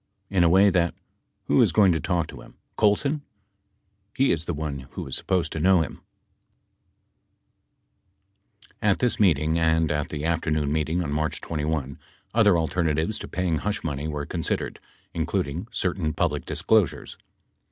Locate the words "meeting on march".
10.73-11.39